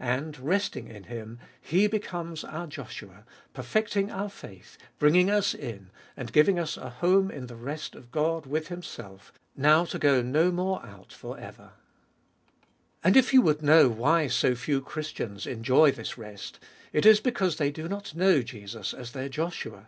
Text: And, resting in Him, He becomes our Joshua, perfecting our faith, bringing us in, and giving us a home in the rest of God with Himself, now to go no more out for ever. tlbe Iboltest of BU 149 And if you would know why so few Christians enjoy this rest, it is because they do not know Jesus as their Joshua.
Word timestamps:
And, 0.00 0.36
resting 0.40 0.88
in 0.88 1.04
Him, 1.04 1.38
He 1.60 1.86
becomes 1.86 2.42
our 2.42 2.66
Joshua, 2.66 3.24
perfecting 3.54 4.10
our 4.10 4.28
faith, 4.28 4.76
bringing 4.98 5.30
us 5.30 5.54
in, 5.54 5.90
and 6.16 6.32
giving 6.32 6.58
us 6.58 6.76
a 6.76 6.90
home 6.90 7.30
in 7.30 7.46
the 7.46 7.54
rest 7.54 7.94
of 7.94 8.10
God 8.10 8.44
with 8.44 8.66
Himself, 8.66 9.32
now 9.54 9.84
to 9.84 9.96
go 10.00 10.20
no 10.20 10.50
more 10.50 10.84
out 10.84 11.12
for 11.12 11.38
ever. 11.38 11.74
tlbe 13.04 13.04
Iboltest 13.04 13.04
of 13.04 13.04
BU 13.04 13.04
149 13.04 13.04
And 13.12 13.16
if 13.18 13.32
you 13.34 13.42
would 13.42 13.62
know 13.62 13.88
why 13.88 14.26
so 14.26 14.54
few 14.56 14.80
Christians 14.80 15.46
enjoy 15.46 15.92
this 15.92 16.18
rest, 16.18 16.58
it 16.92 17.06
is 17.06 17.20
because 17.20 17.58
they 17.58 17.70
do 17.70 17.86
not 17.86 18.16
know 18.16 18.42
Jesus 18.42 18.92
as 18.92 19.12
their 19.12 19.28
Joshua. 19.28 19.86